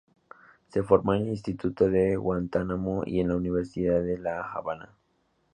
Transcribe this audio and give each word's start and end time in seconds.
Se 0.69 0.81
formó 0.81 1.13
en 1.13 1.21
el 1.21 1.27
Instituto 1.29 1.87
de 1.87 2.15
Guantánamo 2.15 3.03
y 3.05 3.19
en 3.19 3.27
la 3.27 3.35
Universidad 3.35 4.01
de 4.01 4.17
la 4.17 4.41
Habana. 4.41 4.89